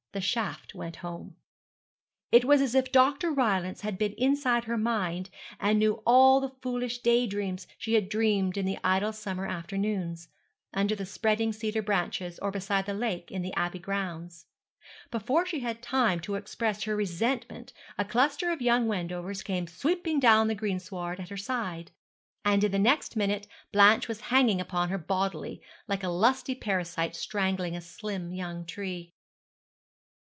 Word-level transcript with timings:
The 0.13 0.19
shaft 0.19 0.75
went 0.75 0.97
home. 0.97 1.37
It 2.33 2.43
was 2.43 2.59
as 2.59 2.75
if 2.75 2.91
Dr. 2.91 3.31
Rylance 3.31 3.79
had 3.79 3.97
been 3.97 4.11
inside 4.17 4.65
her 4.65 4.77
mind 4.77 5.29
and 5.57 5.79
knew 5.79 6.03
all 6.05 6.41
the 6.41 6.51
foolish 6.61 6.97
day 6.97 7.25
dreams 7.25 7.65
she 7.77 7.93
had 7.93 8.09
dreamed 8.09 8.57
in 8.57 8.65
the 8.65 8.77
idle 8.83 9.13
summer 9.13 9.47
afternoons, 9.47 10.27
under 10.73 10.95
the 10.95 11.05
spreading 11.05 11.53
cedar 11.53 11.81
branches, 11.81 12.37
or 12.39 12.51
beside 12.51 12.87
the 12.87 12.93
lake 12.93 13.31
in 13.31 13.41
the 13.41 13.53
Abbey 13.53 13.79
grounds. 13.79 14.47
Before 15.11 15.45
she 15.45 15.61
had 15.61 15.81
time 15.81 16.19
to 16.23 16.35
express 16.35 16.83
her 16.83 16.95
resentment 16.97 17.71
a 17.97 18.03
cluster 18.03 18.51
of 18.51 18.61
young 18.61 18.87
Wendovers 18.89 19.41
came 19.41 19.65
sweeping 19.65 20.19
down 20.19 20.49
the 20.49 20.55
greensward 20.55 21.21
at 21.21 21.29
her 21.29 21.37
side, 21.37 21.91
and 22.43 22.65
in 22.65 22.73
the 22.73 22.77
next 22.77 23.15
minute 23.15 23.47
Blanche 23.71 24.09
was 24.09 24.19
hanging 24.27 24.59
upon 24.59 24.89
her 24.89 24.97
bodily, 24.97 25.61
like 25.87 26.03
a 26.03 26.09
lusty 26.09 26.53
parasite 26.53 27.15
strangling 27.15 27.77
a 27.77 27.81
slim 27.81 28.33
young 28.33 28.65
tree. 28.65 29.13